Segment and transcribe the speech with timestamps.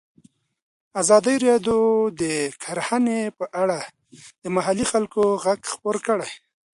[1.01, 1.79] ازادي راډیو
[2.21, 2.23] د
[2.63, 3.79] کرهنه په اړه
[4.43, 6.31] د محلي خلکو غږ خپور کړی.